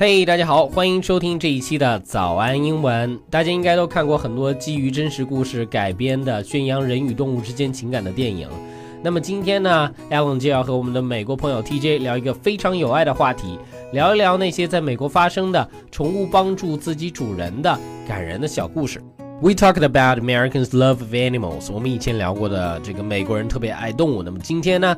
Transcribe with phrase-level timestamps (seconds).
[0.00, 3.18] 嘿、大家好，欢迎收听这一期的早安英文。
[3.28, 8.48] 大家应该都看过很多基于真实故事改编的宣扬人与动物之间情感的电影。
[9.02, 13.58] 那么今天呢，Alan 就要和我们的美国朋友 TJ 聊一个非常有爱的话题，
[13.90, 17.76] 聊一聊那些在美国发生的宠物帮助自己主人的
[18.06, 19.02] 感人的小故事。
[19.40, 21.72] We talked about Americans' love of animals。
[21.72, 24.22] 我们以前聊过的这个美国人特别爱动物。
[24.22, 24.96] 那么今天呢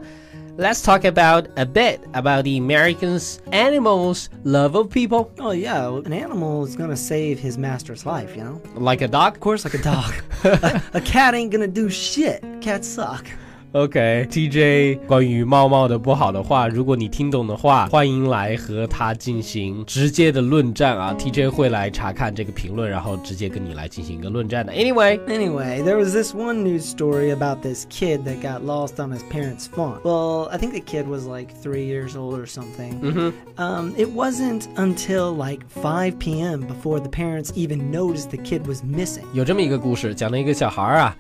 [0.57, 6.13] ，Let's talk about a bit about the Americans' animals' love of people, Oh yeah, an
[6.13, 8.61] animal is gonna save his master's life, you know.
[8.75, 9.35] like a dog.
[9.35, 10.13] Of course, like a dog.
[10.45, 12.45] a, a cat ain't gonna do shit.
[12.61, 13.27] Cats suck.
[13.74, 21.14] OK，TJ，、关于猫猫的不好的话，如果你听懂的话，欢迎来和他进行直接的论战啊！
[21.20, 24.72] TJ 会来查看这个评论，然后直接跟你来进行一个论战的。
[24.72, 29.24] Anyway， Anyway, there was this one news story about this kid that got lost on his
[29.30, 30.00] parents' farm.
[30.06, 33.34] Well, I think the kid was like three years old or something.
[33.58, 36.62] Um, it wasn't until like 5 p.m.
[36.62, 39.26] before the parents even noticed the kid was missing.
[39.34, 41.18] 有这么一个故事，讲了一个小孩儿啊，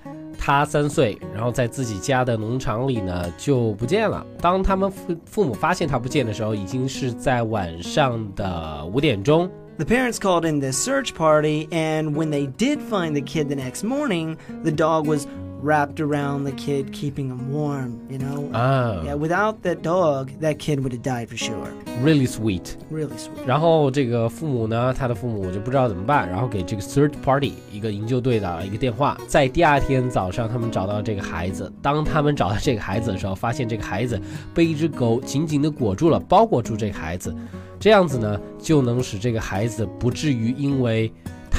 [0.50, 4.26] 他三岁，然后在自己家的农场里呢就不见了。
[4.40, 9.50] 当他们父父母发现他不见的时候，已经是在晚上的五点钟。
[9.78, 13.56] The parents called in this search party, and when they did find the kid the
[13.56, 15.28] next morning, the dog was
[15.63, 18.53] wrapped around the kid, keeping him warm, you know?
[18.53, 22.77] 啊 Yeah, without that dog, that kid would have died for sure.，really sweet。
[22.91, 23.47] Really sweet.
[23.47, 29.17] 然后这个父母呢，他的父母就不知道怎么办，然后给这个 search party 一个营救队打了一个电话。
[29.27, 31.71] 在第二天早上，他们找到这个孩子。
[31.83, 34.21] 当他们找到这个孩子的时候，发现这个孩子
[34.55, 37.35] 被一只狗紧紧的裹住了，包裹住这个孩子。
[37.79, 41.11] 这样子呢，就能使这个孩子不至于因为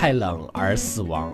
[0.01, 1.31] 太冷而死亡。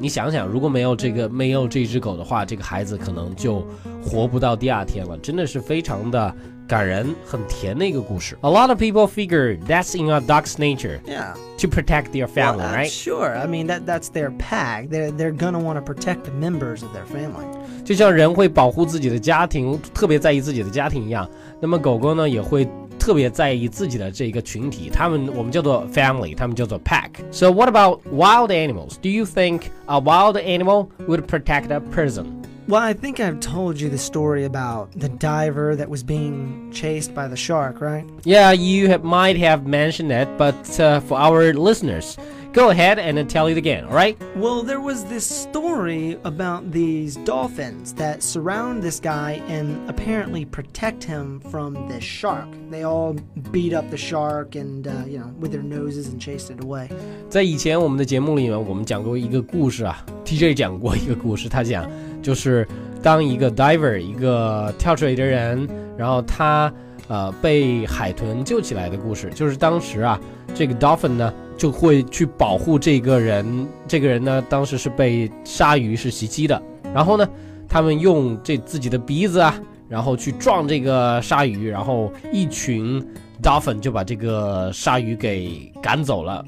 [0.00, 3.64] 你想想，如果没有这个没有这只狗的话，这个孩子可能就
[4.02, 5.16] 活不到第二天了。
[5.18, 6.34] 真的是非常的
[6.66, 8.36] 感人，很甜的一个故事。
[8.40, 11.34] A lot of people figure that's in a dog's nature Yeah.
[11.58, 12.90] to protect their family, Well, uh, right?
[12.90, 13.32] Sure.
[13.32, 14.88] I mean, that that's their pack.
[14.88, 17.46] They're, they're gonna want to protect the members of their family.
[17.84, 22.68] 就像人会保护自己的家庭，特别在意自己的家庭一样，那么狗狗呢也会
[22.99, 28.95] 特别在意自己的这个群体，他们我们叫做 family，他们叫做 pack。So what about wild animals?
[29.01, 32.25] Do you think a wild animal would protect a person?
[32.67, 37.13] Well, I think I've told you the story about the diver that was being chased
[37.13, 38.05] by the shark, right?
[38.23, 42.17] Yeah, you have, might have mentioned it, but uh, for our listeners,
[42.53, 44.17] go ahead and tell it again, all right?
[44.35, 51.03] Well, there was this story about these dolphins that surround this guy and apparently protect
[51.03, 52.47] him from this shark.
[52.71, 53.15] They all
[53.51, 56.89] beat up the shark and, uh, you know, with their noses and chased it away.
[57.29, 61.85] 在以前我们的节目里面，我们讲过一个故事啊，TJ 讲过一个故事，他讲
[62.21, 62.67] 就是
[63.03, 66.71] 当一个 diver，一个跳水的人，然后他
[67.07, 70.19] 呃被海豚救起来的故事，就是当时啊，
[70.53, 76.61] 这个 dolphin 呢 就会去保护这个人，这个人呢当时是被鲨鱼是袭击的，
[76.93, 77.27] 然后呢，
[77.67, 79.57] 他们用这自己的鼻子啊，
[79.87, 83.05] 然后去撞这个鲨鱼，然后一群
[83.41, 86.43] dolphin 就把这个鲨鱼给赶走了。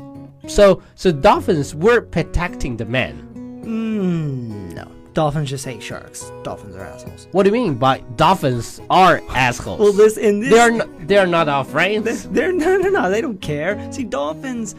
[0.47, 3.15] So, so dolphins were protecting the man.
[3.65, 4.87] Mm, no.
[5.13, 6.31] Dolphins just hate sharks.
[6.43, 7.27] Dolphins are assholes.
[7.31, 9.79] What do you mean by dolphins are assholes?
[9.79, 10.51] Well, this in this.
[10.51, 12.27] they are not, they are not our friends.
[12.29, 13.09] They're no, no, no.
[13.09, 13.77] They don't care.
[13.91, 14.75] See, dolphins.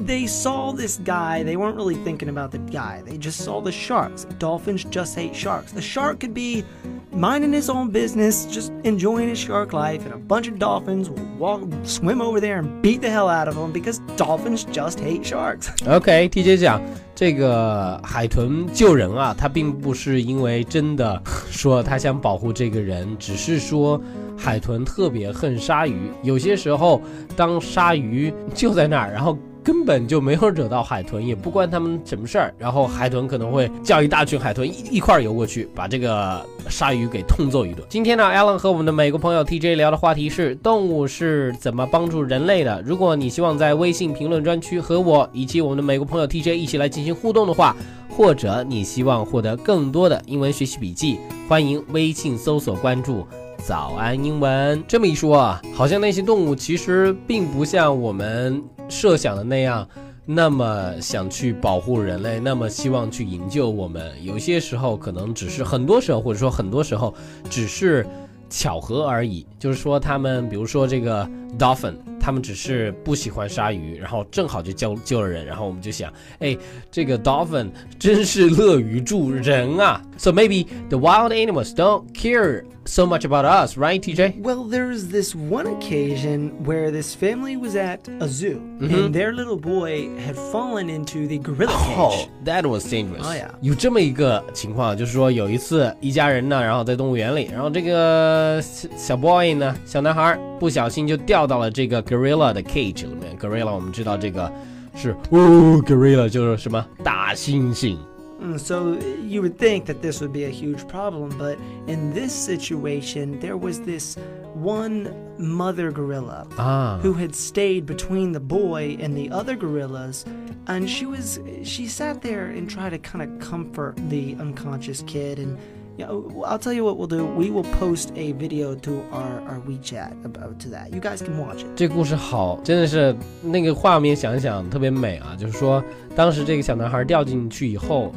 [0.00, 1.42] They saw this guy.
[1.42, 3.02] They weren't really thinking about the guy.
[3.04, 4.26] They just saw the sharks.
[4.38, 5.72] Dolphins just hate sharks.
[5.72, 6.64] The shark could be
[7.12, 11.24] minding his own business, just enjoying his shark life, and a bunch of dolphins will
[11.38, 15.24] walk, swim over there and beat the hell out of him because dolphins just hate
[15.24, 15.70] sharks.
[15.86, 16.80] OK，TJ、讲
[17.14, 23.98] 这个海豚救人啊，他并不是因为真的说他想保护这个人，只是说
[24.41, 26.09] 海豚特别恨鲨鱼。
[26.23, 26.99] 有些时候，
[27.35, 29.37] 当鲨鱼就在那儿，然后。
[29.63, 32.51] 根本就没有惹到海豚，也不关他们什么事儿。
[32.57, 37.85] 然后海豚可能会叫一大群海豚一一块儿游过去，把这个鲨鱼给痛揍一顿。
[37.87, 42.81] 今天呢，Alan 和我们的美国朋友 TJ 聊的话题是动物是怎么帮助人类的。
[42.83, 47.75] 如果你希望在微信评论专区和我以及我们的美国朋友 TJ 一起来进行互动的话，
[48.09, 53.27] 或者你希望获得更多的英文学习笔记，欢迎微信搜索关注。
[53.65, 54.83] 早安，英文。
[54.87, 59.87] 这么一说啊，好像那些动物其实并不像我们设想的那样，
[60.25, 64.11] 那么想去保护人类，那么希望去营救我们。
[64.23, 67.13] 有些时候可能只是，很多时候或者说很多时候
[67.49, 68.05] 只是
[68.49, 69.45] 巧合而已。
[69.59, 76.57] 就是说，他们比如说这个 dolphin，他们只是不喜欢鲨鱼，然后正好就救救了人，然后我们就想，哎，
[76.89, 77.69] 这个 dolphin
[77.99, 80.01] 真是乐于助人啊。
[80.17, 84.40] So maybe the wild animals don't care so much about us, right, TJ?
[84.42, 89.56] Well, there's this one occasion where this family was at a zoo, and their little
[89.56, 91.96] boy had fallen into the gorilla cage.
[91.98, 93.26] Oh, that was dangerous.
[93.26, 103.36] 哎呀有这么一个情况，就是说有一次一家人呢，然后在动物园里，然后这个小小 boy 呢，小男孩不小心就掉到了这个 gorilla 的 cage 里面。
[103.38, 104.50] gorilla 我们知道这个
[104.94, 107.96] 是哦，gorilla 就是什么大猩猩。
[108.40, 111.56] Mm, So you would think that this would be a huge problem, but
[111.86, 114.16] in this situation, there was this
[114.54, 120.24] one mother gorilla 啊 who had stayed between the boy and the other gorillas
[120.66, 125.38] and she was she sat there and tried to kind of comfort the unconscious kid
[125.38, 125.56] and
[125.98, 127.24] you know, I'll tell you what we'll do.
[127.24, 130.92] We will post a video to our, our WeChat about to that.
[130.92, 131.68] You guys can watch it.
[131.74, 135.34] 这故事好，真的是那个画面想一想特别美啊！
[135.38, 135.82] 就是说，
[136.14, 138.12] 当时这个小男孩掉进去以后，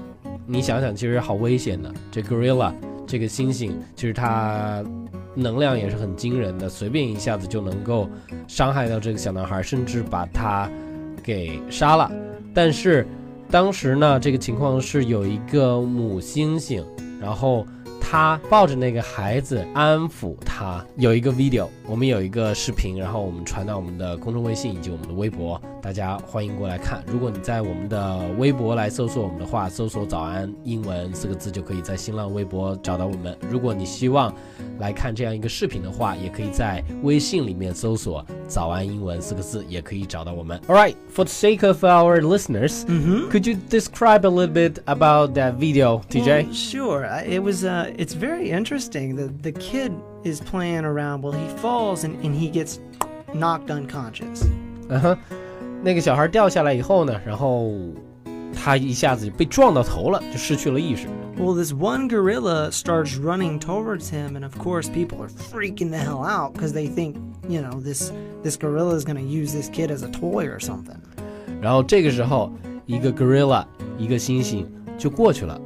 [0.46, 1.92] 你想想，其实好危险的。
[2.10, 2.72] 这 gorilla
[3.06, 4.84] 这个猩猩，其实它
[5.34, 8.08] 能量也是很惊人的，随便一下子就能够
[8.46, 10.70] 伤害到这个小男孩，甚至把他
[11.22, 12.10] 给杀了。
[12.52, 13.06] 但是
[13.50, 16.84] 当时呢，这个情况是有一个母猩猩，
[17.20, 17.66] 然后
[18.06, 27.02] 他抱着那个孩子安抚他，有一个 video，我们有一个视频，然后我们传到我们的公众微信以及我们的微博，大家欢迎过来看。
[27.06, 33.36] 如果你在我们的微博来搜索我们的话，搜索“早安英文”四个字就可以在新浪微博找到我们。
[33.50, 34.32] 如果你希望
[34.79, 40.59] 来看这样一个视频的话，也可以在微信里面搜索“早安英文”四个字，也可以找到我们。
[40.67, 43.29] All right, for the sake of our listeners, Mm-hmm.
[43.29, 46.45] could you describe a little bit about that video, TJ?
[46.45, 47.05] Well, sure.
[47.05, 47.63] I- It was.
[47.63, 49.15] Uh, it's very interesting.
[49.15, 49.91] The the kid
[50.23, 51.21] is playing around.
[51.21, 52.79] Well, he falls and, and he gets
[53.33, 54.43] knocked unconscious.
[54.89, 55.17] 嗯哼，
[55.83, 57.69] 那个小孩掉下来以后呢，然后
[58.53, 61.07] 他一下子就被撞到头了，就失去了意识。
[61.37, 65.97] Well, this one gorilla starts running towards him, and of course, people are freaking the
[65.97, 67.15] hell out because they think,
[67.47, 68.11] you know, this
[68.43, 70.97] this gorilla is going to use this kid as a toy or something.
[71.61, 72.51] 然后这个时候，
[72.85, 73.63] 一个 gorilla，
[73.97, 74.65] 一个猩猩
[74.97, 75.57] 就过去了，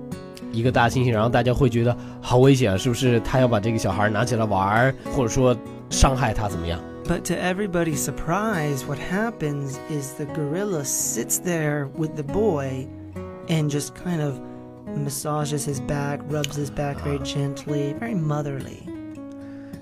[0.52, 5.58] 一个大猩猩，然后大家会觉得好危险啊，是不是他要把这个小孩拿起来玩儿，或者说
[5.90, 6.80] 伤害他怎么样？
[7.08, 12.88] But to everybody's surprise, what happens is the gorilla sits there with the boy
[13.50, 14.40] and just kind of
[14.96, 18.88] massages his back, rubs his back very gently, very motherly.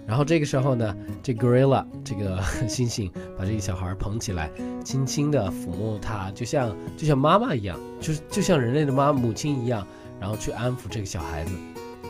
[0.08, 4.50] 然后这个时候呢，这 gorilla 这个猩猩把这个小孩捧起来，
[4.84, 9.86] 轻轻地抚摸他，就像就像妈妈一样，就是就像人类的妈母亲一样，
[10.20, 11.52] 然后去安抚这个小孩子。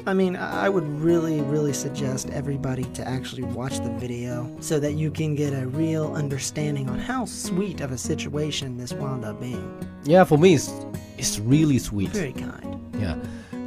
[0.06, 4.80] I mean, I I would really, really suggest everybody to actually watch the video so
[4.80, 9.26] that you can get a real understanding on how sweet of a situation this wound
[9.26, 9.62] up being.
[10.04, 10.72] Yeah, for me, it's
[11.18, 12.10] it's really sweet.
[12.10, 12.80] Very kind.
[13.00, 13.16] Yeah，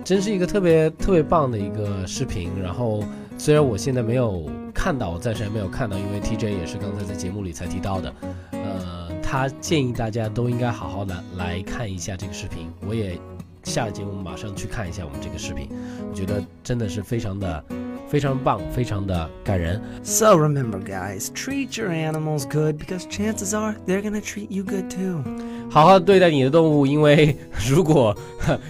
[0.05, 2.50] 真是一个特别特别棒的一个视频。
[2.61, 3.05] 然后
[3.38, 8.12] 虽然我现在没有看到，我暂时还没有看到，因为 TJ 也是刚才在节目里才提到的。
[8.50, 12.69] 呃，他建议大家都应该好好的来看一下这个视频。
[12.87, 13.17] 我也
[13.63, 15.69] 下了节目马上去看一下我们这个视频，
[16.09, 17.63] 我觉得真的是非常的
[18.07, 19.81] 非常棒，非常的感人。
[20.03, 25.23] So remember, guys, treat your animals good because chances are they're gonna treat you good too.
[25.69, 28.15] 好好对待你的动物，因为如果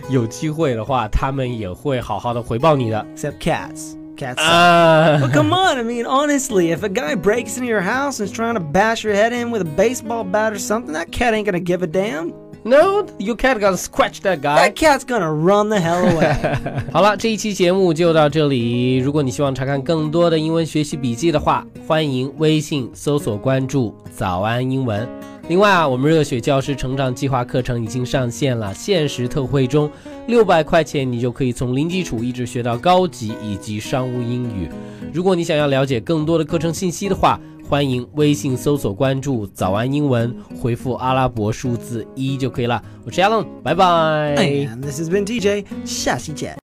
[0.09, 3.06] 有机会的话，他们也会好好的回报你的。
[3.15, 3.99] Except cats.
[4.19, 4.41] Cats.
[4.41, 4.49] suck.
[4.49, 8.29] 啊 But come on, I mean, honestly, if a guy breaks into your house and
[8.29, 11.35] is trying to bash your head in with a baseball bat or something, that cat
[11.35, 12.33] ain't gonna give a damn.
[12.66, 14.54] No, you can't gonna scratch that guy.
[14.54, 16.35] That cat's gonna run the hell away.
[16.93, 18.97] 好了，这一期节目就到这里。
[18.97, 25.07] 如果你希望查看更多的英文学习笔记的话，欢迎微信搜索关注“早安英文”。
[25.50, 29.89] 另外啊，我们热血教师成长计划课程已经上线了，限时特惠中，
[30.27, 34.70] 六百块钱你就可以从零基础一直学到高级以及商务英语。
[35.12, 42.79] 如果你想要了解更多的课程信息的话，欢迎微信搜索关注“早安英文”，回复阿拉伯数字一就可以了。
[43.03, 44.36] 我是 Alan，拜拜。
[44.38, 45.65] and this has been TJ.
[45.84, 46.56] 下期见.